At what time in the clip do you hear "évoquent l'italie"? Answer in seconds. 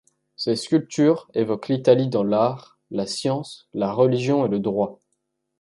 1.35-2.09